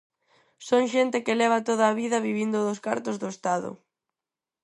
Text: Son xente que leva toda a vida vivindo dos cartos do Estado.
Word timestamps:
Son 0.67 0.83
xente 0.93 1.23
que 1.25 1.39
leva 1.41 1.65
toda 1.69 1.85
a 1.87 1.97
vida 2.01 2.23
vivindo 2.27 2.59
dos 2.67 2.79
cartos 2.87 3.15
do 3.21 3.27
Estado. 3.35 3.69